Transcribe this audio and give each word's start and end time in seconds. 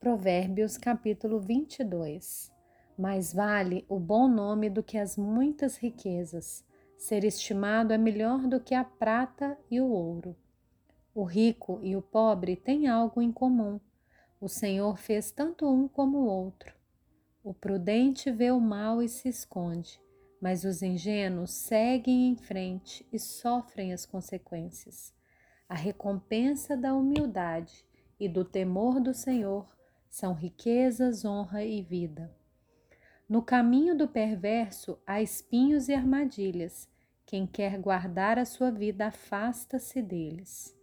Provérbios 0.00 0.78
capítulo 0.78 1.40
22 1.40 2.52
Mais 2.96 3.32
vale 3.32 3.84
o 3.88 3.98
bom 3.98 4.28
nome 4.28 4.70
do 4.70 4.80
que 4.80 4.96
as 4.96 5.16
muitas 5.16 5.76
riquezas, 5.76 6.64
ser 6.96 7.24
estimado 7.24 7.92
é 7.92 7.98
melhor 7.98 8.46
do 8.46 8.60
que 8.60 8.76
a 8.76 8.84
prata 8.84 9.58
e 9.68 9.80
o 9.80 9.88
ouro. 9.88 10.36
O 11.12 11.24
rico 11.24 11.80
e 11.82 11.96
o 11.96 12.00
pobre 12.00 12.54
têm 12.54 12.86
algo 12.86 13.20
em 13.20 13.32
comum. 13.32 13.80
O 14.40 14.48
Senhor 14.48 14.96
fez 14.96 15.32
tanto 15.32 15.68
um 15.68 15.88
como 15.88 16.18
o 16.18 16.26
outro. 16.26 16.72
O 17.42 17.52
prudente 17.52 18.30
vê 18.30 18.52
o 18.52 18.60
mal 18.60 19.02
e 19.02 19.08
se 19.08 19.28
esconde, 19.28 20.00
mas 20.40 20.62
os 20.62 20.80
ingênuos 20.80 21.50
seguem 21.50 22.30
em 22.30 22.36
frente 22.36 23.04
e 23.12 23.18
sofrem 23.18 23.92
as 23.92 24.06
consequências. 24.06 25.12
A 25.68 25.74
recompensa 25.74 26.76
da 26.76 26.94
humildade 26.94 27.84
e 28.20 28.28
do 28.28 28.44
temor 28.44 29.00
do 29.00 29.12
Senhor 29.12 29.76
são 30.18 30.34
riquezas, 30.34 31.24
honra 31.24 31.64
e 31.64 31.80
vida. 31.80 32.28
No 33.28 33.40
caminho 33.40 33.96
do 33.96 34.08
perverso 34.08 34.98
há 35.06 35.22
espinhos 35.22 35.88
e 35.88 35.94
armadilhas. 35.94 36.88
Quem 37.24 37.46
quer 37.46 37.78
guardar 37.78 38.36
a 38.36 38.44
sua 38.44 38.68
vida 38.68 39.06
afasta-se 39.06 40.02
deles. 40.02 40.76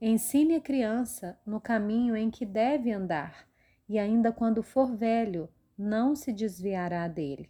Ensine 0.00 0.56
a 0.56 0.60
criança 0.60 1.38
no 1.46 1.60
caminho 1.60 2.16
em 2.16 2.28
que 2.28 2.44
deve 2.44 2.90
andar, 2.90 3.48
e 3.88 4.00
ainda 4.00 4.32
quando 4.32 4.64
for 4.64 4.96
velho, 4.96 5.48
não 5.78 6.16
se 6.16 6.32
desviará 6.32 7.06
dele. 7.06 7.48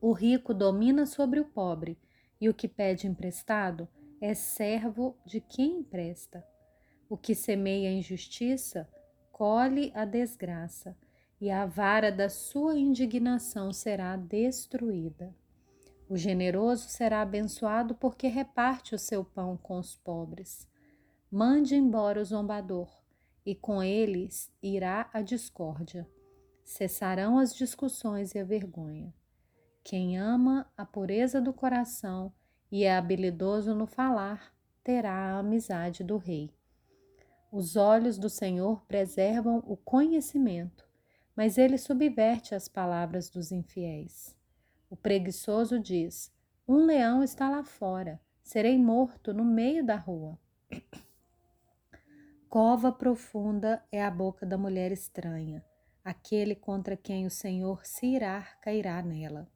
O 0.00 0.12
rico 0.12 0.54
domina 0.54 1.06
sobre 1.06 1.40
o 1.40 1.44
pobre, 1.44 1.98
e 2.40 2.48
o 2.48 2.54
que 2.54 2.68
pede 2.68 3.08
emprestado 3.08 3.88
é 4.20 4.32
servo 4.32 5.18
de 5.26 5.40
quem 5.40 5.80
empresta. 5.80 6.46
O 7.08 7.16
que 7.16 7.34
semeia 7.34 7.90
injustiça 7.90 8.88
colhe 9.44 9.92
a 9.94 10.06
desgraça, 10.06 10.96
e 11.38 11.50
a 11.50 11.66
vara 11.66 12.10
da 12.10 12.30
sua 12.30 12.78
indignação 12.78 13.74
será 13.74 14.16
destruída. 14.16 15.36
O 16.08 16.16
generoso 16.16 16.88
será 16.88 17.20
abençoado 17.20 17.94
porque 17.94 18.26
reparte 18.26 18.94
o 18.94 18.98
seu 18.98 19.22
pão 19.22 19.54
com 19.58 19.78
os 19.78 19.96
pobres. 19.96 20.66
Mande 21.30 21.74
embora 21.74 22.22
o 22.22 22.24
zombador, 22.24 22.88
e 23.44 23.54
com 23.54 23.82
eles 23.82 24.50
irá 24.62 25.10
a 25.12 25.20
discórdia. 25.20 26.08
Cessarão 26.64 27.38
as 27.38 27.54
discussões 27.54 28.34
e 28.34 28.38
a 28.38 28.44
vergonha. 28.44 29.12
Quem 29.82 30.16
ama 30.16 30.66
a 30.74 30.86
pureza 30.86 31.38
do 31.38 31.52
coração 31.52 32.32
e 32.72 32.84
é 32.84 32.96
habilidoso 32.96 33.74
no 33.74 33.86
falar, 33.86 34.54
terá 34.82 35.12
a 35.12 35.38
amizade 35.40 36.02
do 36.02 36.16
rei. 36.16 36.50
Os 37.56 37.76
olhos 37.76 38.18
do 38.18 38.28
Senhor 38.28 38.84
preservam 38.84 39.62
o 39.64 39.76
conhecimento, 39.76 40.84
mas 41.36 41.56
ele 41.56 41.78
subverte 41.78 42.52
as 42.52 42.66
palavras 42.66 43.30
dos 43.30 43.52
infiéis. 43.52 44.36
O 44.90 44.96
preguiçoso 44.96 45.78
diz: 45.78 46.32
Um 46.66 46.84
leão 46.84 47.22
está 47.22 47.48
lá 47.48 47.62
fora, 47.62 48.20
serei 48.42 48.76
morto 48.76 49.32
no 49.32 49.44
meio 49.44 49.86
da 49.86 49.94
rua. 49.94 50.36
Cova 52.50 52.90
profunda 52.90 53.80
é 53.92 54.02
a 54.04 54.10
boca 54.10 54.44
da 54.44 54.58
mulher 54.58 54.90
estranha. 54.90 55.64
Aquele 56.04 56.56
contra 56.56 56.96
quem 56.96 57.24
o 57.24 57.30
Senhor 57.30 57.86
se 57.86 58.04
irá 58.04 58.42
cairá 58.60 59.00
nela. 59.00 59.48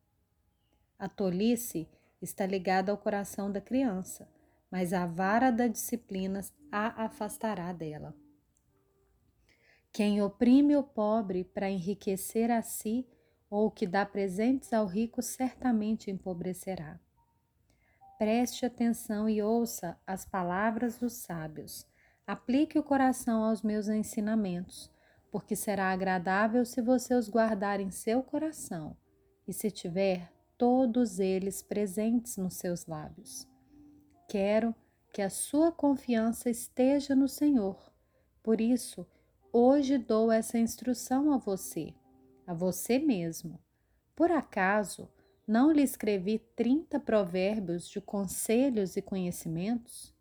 A 0.96 1.08
tolice 1.08 1.88
está 2.22 2.46
ligada 2.46 2.92
ao 2.92 2.98
coração 2.98 3.50
da 3.50 3.60
criança 3.60 4.37
mas 4.70 4.92
a 4.92 5.06
vara 5.06 5.50
da 5.50 5.66
disciplina 5.66 6.40
a 6.70 7.04
afastará 7.04 7.72
dela. 7.72 8.14
Quem 9.92 10.22
oprime 10.22 10.76
o 10.76 10.82
pobre 10.82 11.44
para 11.44 11.70
enriquecer 11.70 12.50
a 12.50 12.62
si, 12.62 13.06
ou 13.50 13.70
que 13.70 13.86
dá 13.86 14.04
presentes 14.04 14.72
ao 14.72 14.86
rico, 14.86 15.22
certamente 15.22 16.10
empobrecerá. 16.10 17.00
Preste 18.18 18.66
atenção 18.66 19.28
e 19.28 19.40
ouça 19.40 19.98
as 20.06 20.24
palavras 20.24 20.98
dos 20.98 21.14
sábios. 21.14 21.86
Aplique 22.26 22.78
o 22.78 22.82
coração 22.82 23.42
aos 23.42 23.62
meus 23.62 23.88
ensinamentos, 23.88 24.90
porque 25.30 25.56
será 25.56 25.92
agradável 25.92 26.64
se 26.64 26.82
você 26.82 27.14
os 27.14 27.28
guardar 27.28 27.80
em 27.80 27.90
seu 27.90 28.22
coração 28.22 28.96
e 29.46 29.52
se 29.52 29.70
tiver 29.70 30.30
todos 30.58 31.18
eles 31.18 31.62
presentes 31.62 32.36
nos 32.36 32.54
seus 32.54 32.86
lábios. 32.86 33.48
Quero 34.28 34.74
que 35.10 35.22
a 35.22 35.30
sua 35.30 35.72
confiança 35.72 36.50
esteja 36.50 37.16
no 37.16 37.26
Senhor. 37.26 37.90
Por 38.42 38.60
isso, 38.60 39.06
hoje 39.50 39.96
dou 39.96 40.30
essa 40.30 40.58
instrução 40.58 41.32
a 41.32 41.38
você, 41.38 41.94
a 42.46 42.52
você 42.52 42.98
mesmo. 42.98 43.58
Por 44.14 44.30
acaso, 44.30 45.08
não 45.46 45.72
lhe 45.72 45.82
escrevi 45.82 46.38
30 46.54 47.00
provérbios 47.00 47.88
de 47.88 48.02
conselhos 48.02 48.98
e 48.98 49.02
conhecimentos? 49.02 50.14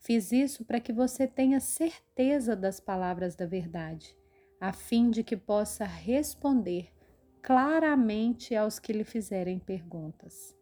Fiz 0.00 0.32
isso 0.32 0.62
para 0.62 0.78
que 0.78 0.92
você 0.92 1.26
tenha 1.26 1.58
certeza 1.58 2.54
das 2.54 2.78
palavras 2.78 3.34
da 3.34 3.46
verdade, 3.46 4.14
a 4.60 4.70
fim 4.70 5.10
de 5.10 5.24
que 5.24 5.34
possa 5.34 5.86
responder 5.86 6.92
claramente 7.40 8.54
aos 8.54 8.78
que 8.78 8.92
lhe 8.92 9.02
fizerem 9.02 9.58
perguntas. 9.58 10.54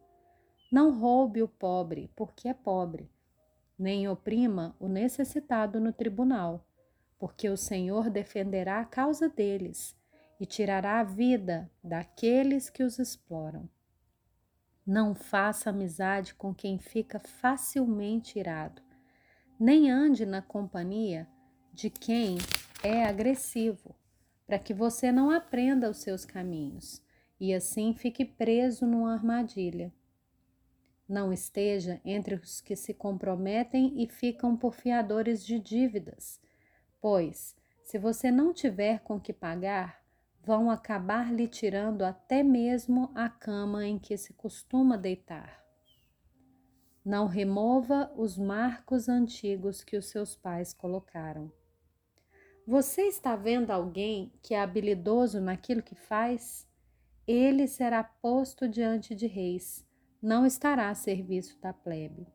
Não 0.75 0.91
roube 0.93 1.41
o 1.41 1.47
pobre, 1.47 2.11
porque 2.17 2.49
é 2.49 2.53
pobre, 2.53 3.09
nem 3.79 4.09
oprima 4.09 4.75
o 4.81 4.89
necessitado 4.89 5.79
no 5.79 5.93
tribunal, 5.93 6.67
porque 7.17 7.49
o 7.49 7.57
Senhor 7.57 8.11
defenderá 8.11 8.81
a 8.81 8.85
causa 8.85 9.29
deles 9.29 9.97
e 10.41 10.45
tirará 10.45 10.99
a 10.99 11.05
vida 11.05 11.71
daqueles 11.81 12.69
que 12.71 12.83
os 12.83 12.99
exploram. 12.99 13.71
Não 14.85 15.15
faça 15.15 15.71
amizade 15.71 16.35
com 16.35 16.53
quem 16.53 16.77
fica 16.77 17.21
facilmente 17.21 18.37
irado, 18.41 18.83
nem 19.61 19.89
ande 19.89 20.27
na 20.27 20.43
companhia 20.43 21.29
de 21.73 21.89
quem 21.89 22.37
é 22.83 23.05
agressivo, 23.05 23.95
para 24.45 24.59
que 24.59 24.75
você 24.75 25.13
não 25.13 25.31
aprenda 25.31 25.89
os 25.89 25.99
seus 25.99 26.25
caminhos 26.25 27.01
e 27.39 27.55
assim 27.55 27.95
fique 27.95 28.25
preso 28.25 28.85
numa 28.85 29.15
armadilha. 29.15 29.93
Não 31.09 31.33
esteja 31.33 32.01
entre 32.03 32.35
os 32.35 32.63
que 32.63 32.75
se 32.75 32.95
comprometem 32.95 34.03
e 34.03 34.09
ficam 34.09 34.57
por 34.57 34.75
fiadores 34.75 35.45
de 35.45 35.59
dívidas, 35.59 36.41
pois, 36.99 37.55
se 37.83 37.99
você 37.99 38.31
não 38.31 38.55
tiver 38.55 39.01
com 39.01 39.21
que 39.21 39.33
pagar, 39.33 40.03
vão 40.43 40.71
acabar 40.71 41.33
lhe 41.33 41.47
tirando 41.47 42.03
até 42.03 42.43
mesmo 42.43 43.11
a 43.15 43.29
cama 43.29 43.87
em 43.87 43.99
que 43.99 44.17
se 44.17 44.33
costuma 44.33 44.97
deitar. 44.97 45.63
Não 47.05 47.27
remova 47.27 48.11
os 48.17 48.39
marcos 48.39 49.07
antigos 49.07 49.85
que 49.85 49.99
os 49.99 50.07
seus 50.07 50.35
pais 50.35 50.73
colocaram. 50.73 51.53
Você 52.67 53.03
está 53.03 53.37
vendo 53.37 53.71
alguém 53.71 54.33
que 54.43 54.55
é 54.55 54.61
habilidoso 54.61 55.39
naquilo 55.39 55.83
que 55.83 55.95
faz? 55.95 56.67
Ele 57.27 57.69
será 57.69 58.03
posto 58.03 58.67
diante 58.67 59.15
de 59.15 59.27
reis 59.27 59.85
não 60.25 60.47
estará 60.47 60.89
a 60.89 60.95
serviço 60.95 61.61
da 61.61 61.73
plebe. 61.75 62.27